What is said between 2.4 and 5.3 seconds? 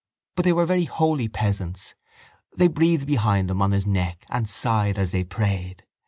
They breathed behind him on his neck and sighed as they